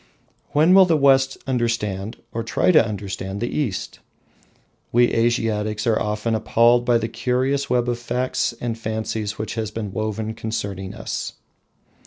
[0.53, 3.99] When will the West understand, or try to understand, the East?
[4.91, 9.69] We Asiatics are often appalled by the curious web of facts and fancies which has
[9.69, 11.33] been woven concerning us.